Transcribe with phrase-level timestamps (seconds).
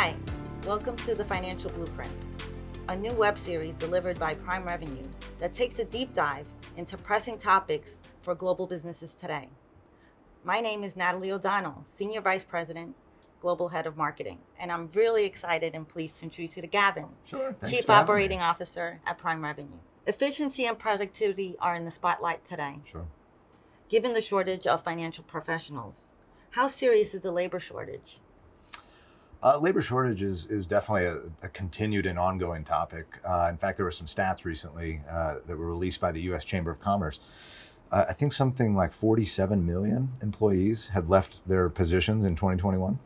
[0.00, 0.14] Hi,
[0.64, 2.12] welcome to the Financial Blueprint,
[2.88, 5.02] a new web series delivered by Prime Revenue
[5.40, 6.46] that takes a deep dive
[6.76, 9.48] into pressing topics for global businesses today.
[10.44, 12.94] My name is Natalie O'Donnell, Senior Vice President,
[13.40, 17.06] Global Head of Marketing, and I'm really excited and pleased to introduce you to Gavin,
[17.24, 17.56] Sure.
[17.68, 18.12] Chief for having me.
[18.12, 19.80] Operating Officer at Prime Revenue.
[20.06, 22.76] Efficiency and productivity are in the spotlight today.
[22.84, 23.06] Sure.
[23.88, 26.14] Given the shortage of financial professionals,
[26.50, 28.20] how serious is the labor shortage?
[29.42, 33.06] Uh, labor shortage is, is definitely a, a continued and ongoing topic.
[33.24, 36.44] Uh, in fact, there were some stats recently uh, that were released by the U.S.
[36.44, 37.20] Chamber of Commerce.
[37.92, 42.98] Uh, I think something like 47 million employees had left their positions in 2021.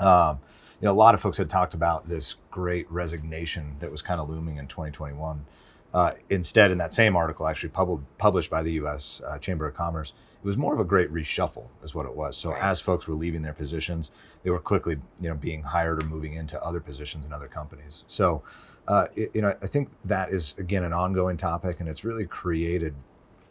[0.00, 0.38] Um,
[0.80, 4.20] you know, a lot of folks had talked about this great resignation that was kind
[4.20, 5.44] of looming in 2021.
[5.92, 9.20] Uh, instead, in that same article, actually pub- published by the U.S.
[9.26, 12.36] Uh, Chamber of Commerce, it was more of a great reshuffle, is what it was.
[12.36, 12.62] So Right.
[12.62, 14.10] as folks were leaving their positions,
[14.42, 18.04] they were quickly, you know, being hired or moving into other positions in other companies.
[18.06, 18.42] So,
[18.88, 22.24] uh, it- you know, I think that is again an ongoing topic, and it's really
[22.24, 22.94] created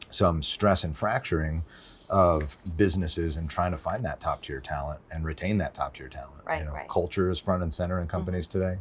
[0.09, 1.64] some stress and fracturing
[2.09, 6.08] of businesses and trying to find that top tier talent and retain that top tier
[6.09, 6.42] talent.
[6.44, 6.83] Right, you know, right.
[6.83, 6.92] Mm-hmm.
[6.92, 8.80] Culture is front and center in companies today,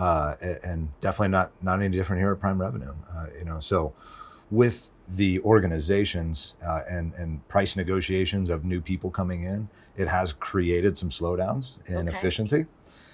[0.00, 0.34] uh,
[0.64, 2.94] and definitely not not any different here at Prime Revenue.
[3.14, 3.92] Uh, you know, so
[4.50, 10.32] with the organizations uh, and and price negotiations of new people coming in, it has
[10.32, 12.16] created some slowdowns in Okay.
[12.16, 12.64] efficiency.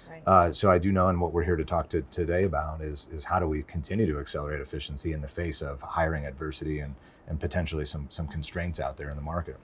[0.09, 0.23] Right.
[0.25, 3.07] Uh, so I do know, and what we're here to talk to today about is
[3.11, 6.95] is how do we continue to accelerate efficiency in the face of hiring adversity and
[7.27, 9.57] and potentially some some constraints out there in the market.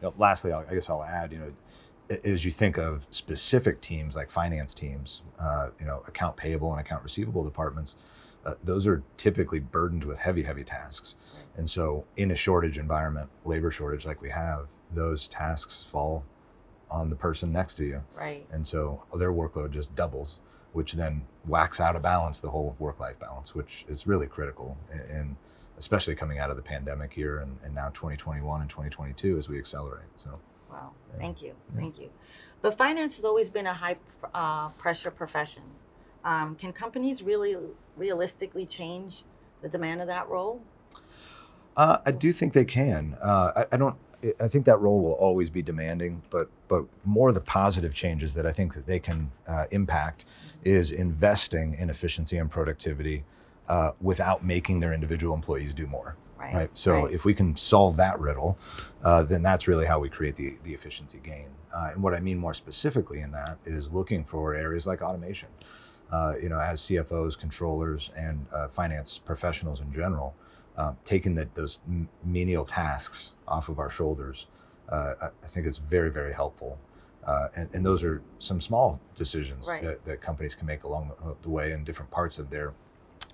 [0.00, 1.52] You know, lastly, I'll, I guess I'll add, you know,
[2.24, 6.80] as you think of specific teams like finance teams, uh, you know, account payable and
[6.80, 7.96] account receivable departments,
[8.44, 11.14] uh, those are typically burdened with heavy, heavy tasks.
[11.56, 16.24] And so, in a shortage environment, labor shortage like we have, those tasks fall
[16.90, 18.02] on the person next to you.
[18.14, 18.46] right.
[18.52, 20.38] And so their workload just doubles,
[20.74, 24.76] which then whacks out of balance the whole work life balance, which is really critical.
[24.90, 25.36] And- And
[25.78, 29.58] especially coming out of the pandemic here and, and now 2021 and 2022 as we
[29.58, 30.04] accelerate.
[30.16, 30.38] So,
[30.72, 30.92] Wow.
[31.18, 31.54] Thank you.
[31.76, 32.10] Thank you.
[32.62, 33.96] But finance has always been a high
[34.34, 35.62] uh, pressure profession.
[36.24, 37.56] Um, can companies really
[37.96, 39.24] realistically change
[39.60, 40.62] the demand of that role?
[41.76, 43.16] uh, I do think they can.
[43.22, 43.96] Uh, I, I don't.
[44.38, 48.34] I think that role will always be demanding, but but more of the positive changes
[48.34, 50.24] that I think that they can uh, impact
[50.62, 53.24] is investing in efficiency and productivity
[53.68, 56.16] uh, without making their individual employees do more.
[56.42, 56.54] Right.
[56.54, 56.70] right?
[56.74, 57.14] So Right.
[57.14, 58.58] if we can solve that riddle,
[59.02, 61.48] uh, then that's really how we create the, the efficiency gain.
[61.74, 65.48] Uh, and what I mean more specifically in that is looking for areas like automation.
[66.10, 70.34] Uh, you know, as CFOs, controllers, and uh, finance professionals in general,
[70.76, 71.80] uh, taking that those
[72.22, 74.46] menial tasks off of our shoulders,
[74.90, 76.78] uh, I, think is very, very helpful.
[77.24, 79.80] Uh, and, and those are some small decisions Right.
[79.82, 82.74] that, that companies can make along the, the way in different parts of their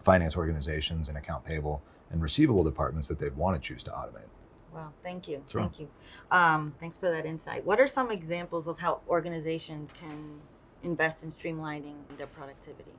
[0.08, 4.30] finance organizations and account payable and receivable departments that they'd want to choose to automate.
[4.72, 4.90] Wow.
[5.02, 5.42] Thank you.
[5.50, 5.60] Sure.
[5.60, 5.88] Thank you.
[6.30, 7.62] Um, thanks for that insight.
[7.62, 10.40] What are some examples of how organizations can
[10.82, 12.90] invest in streamlining their productivity?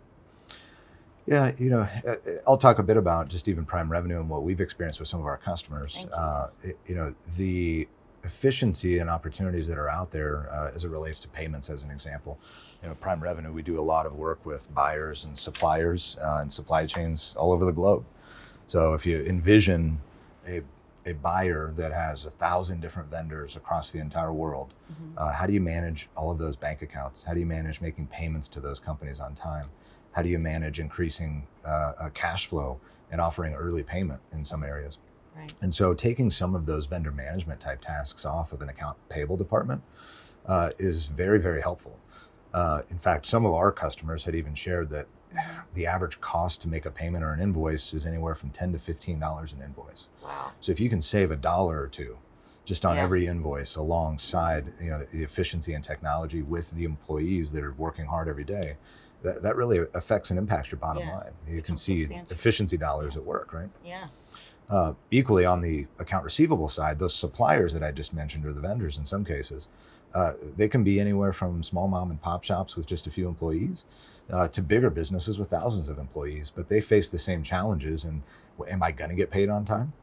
[1.25, 2.15] Yeah, you know, uh,
[2.47, 5.19] I'll talk a bit about just even prime revenue and what we've experienced with some
[5.19, 5.97] of our customers.
[6.01, 6.09] You.
[6.09, 6.49] Uh,
[6.85, 7.87] you know, the
[8.23, 11.91] efficiency and opportunities that are out there uh, as it relates to payments, as an
[11.91, 12.39] example.
[12.81, 16.39] You know, prime revenue, we do a lot of work with buyers and suppliers uh,
[16.41, 18.05] and supply chains all over the globe.
[18.67, 20.01] So if you envision
[20.47, 20.61] a
[21.05, 24.73] a buyer that has a thousand different vendors across the entire world,
[25.17, 27.23] uh, how do you manage all of those bank accounts?
[27.23, 29.69] How do you manage making payments to those companies on time?
[30.11, 32.79] How do you manage increasing uh, uh, cash flow
[33.11, 34.97] and offering early payment in some areas?
[35.35, 35.53] Right.
[35.61, 39.37] And so, taking some of those vendor management type tasks off of an account payable
[39.37, 39.81] department
[40.45, 41.97] uh, is very, very helpful.
[42.53, 45.07] Uh, in fact, some of our customers had even shared that
[45.75, 48.79] the average cost to make a payment or an invoice is anywhere from ten to
[48.79, 50.07] fifteen dollars an invoice.
[50.23, 50.51] Wow.
[50.59, 52.17] So if you can save a dollar or two
[52.65, 53.03] just on Yeah.
[53.03, 58.05] every invoice alongside you know the efficiency and technology with the employees that are working
[58.05, 58.77] hard every day,
[59.21, 61.17] that, that really affects and impacts your bottom Yeah.
[61.17, 61.31] line.
[61.47, 63.69] You can see efficiency dollars at work, right?
[63.85, 64.07] Yeah.
[64.69, 68.61] Uh, equally on the account receivable side, those suppliers that I just mentioned, or the
[68.61, 69.67] vendors in some cases,
[70.13, 73.27] uh, they can be anywhere from small mom and pop shops with just a few
[73.27, 73.83] employees
[74.31, 76.51] uh, to bigger businesses with thousands of employees.
[76.55, 78.03] But they face the same challenges.
[78.03, 78.23] And
[78.69, 79.93] am I going to get paid on time?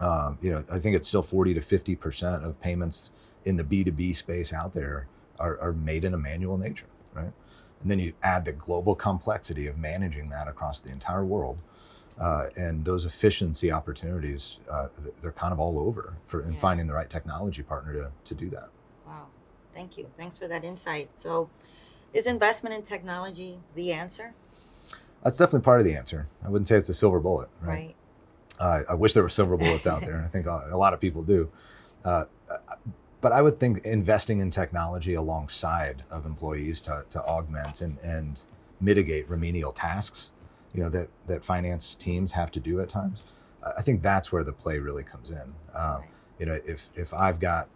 [0.00, 3.10] Um, you know, I think it's still 40 to 50 percent of payments
[3.44, 5.06] in the B2B space out there
[5.38, 7.32] are, are made in a manual nature, right?
[7.82, 11.58] And then you add the global complexity of managing that across the entire world.
[12.18, 14.88] Uh, and those efficiency opportunities, uh,
[15.20, 16.60] they're kind of all over for in Yeah.
[16.60, 18.68] finding the right technology partner to, to do that.
[19.06, 19.26] Wow.
[19.74, 20.06] Thank you.
[20.16, 21.16] Thanks for that insight.
[21.16, 21.50] So,
[22.12, 24.34] Is investment in technology the answer?
[25.24, 26.28] That's definitely part of the answer.
[26.44, 27.68] I wouldn't say it's a silver bullet, right?
[27.68, 27.96] Right.
[28.60, 30.22] Uh, I wish there were silver bullets out there.
[30.24, 31.50] I think a a lot of people do.
[32.04, 32.26] Uh,
[33.20, 38.42] but I would think investing in technology alongside of employees to, to augment and, and
[38.80, 40.30] mitigate remedial tasks,
[40.74, 43.22] you know, that, that finance teams have to do at times.
[43.76, 45.54] I think that's where the play really comes in.
[45.74, 46.04] Um,
[46.38, 47.68] you know, if, if I've got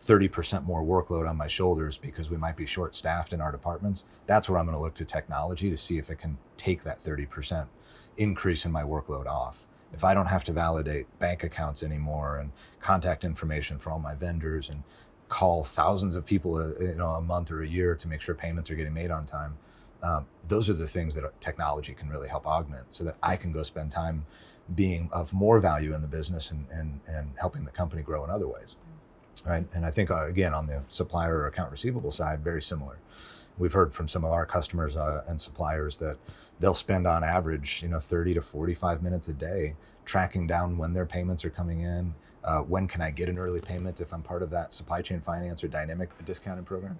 [0.00, 4.04] 30% more workload on my shoulders because we might be short staffed in our departments,
[4.26, 7.00] that's where I'm going to look to technology to see if it can take that
[7.00, 7.68] 30%
[8.16, 9.66] increase in my workload off.
[9.92, 14.14] If I don't have to validate bank accounts anymore and contact information for all my
[14.14, 14.84] vendors and
[15.28, 18.34] call thousands of people a, you know, a month or a year to make sure
[18.34, 19.58] payments are getting made on time,
[20.02, 23.52] um, those are the things that technology can really help augment so that I can
[23.52, 24.26] go spend time
[24.74, 28.30] being of more value in the business and, and, and helping the company grow in
[28.30, 28.76] other ways
[29.44, 29.64] right?
[29.74, 32.98] And I think uh, again on the supplier or account receivable side, very similar.
[33.58, 36.16] We've heard from some of our customers uh, and suppliers that
[36.58, 40.94] they'll spend on average, you know, 30 to 45 minutes a day tracking down when
[40.94, 42.14] their payments are coming in.
[42.42, 45.20] Uh, when can I get an early payment if I'm part of that supply chain
[45.20, 46.98] finance or dynamic discounting program?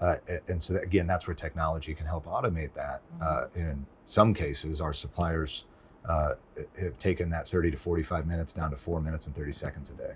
[0.00, 0.16] Uh,
[0.48, 3.02] and so that, again, that's where technology can help automate that.
[3.20, 5.64] Uh, in some cases, our suppliers
[6.08, 6.34] uh,
[6.80, 9.94] have taken that 30 to 45 minutes down to four minutes and 30 seconds a
[9.94, 10.14] day.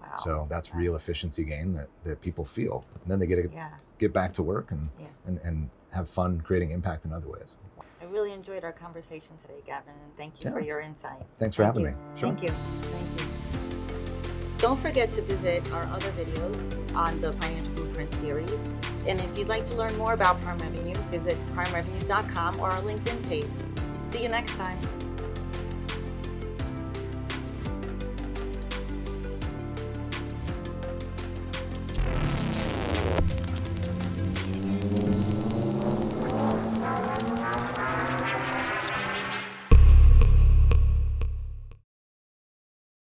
[0.00, 0.16] Wow.
[0.18, 2.84] So that's real efficiency gain that, that people feel.
[3.02, 3.70] And then they get to Yeah.
[3.98, 5.06] get back to work and, Yeah.
[5.26, 7.54] and, and have fun creating impact in other ways.
[8.02, 10.54] I really enjoyed our conversation today, Gavin, and thank you Yeah.
[10.54, 11.22] for your insight.
[11.38, 11.96] Thanks for Thank having you.
[11.96, 12.20] me.
[12.20, 12.48] Thank you.
[12.48, 13.26] Thank you.
[14.58, 18.50] Don't forget to visit our other videos on the Financial Blueprint series.
[19.06, 23.28] And if you'd like to learn more about Prime Revenue, visit primerevenue.com or our LinkedIn
[23.28, 23.46] page.
[24.10, 24.78] See you next time.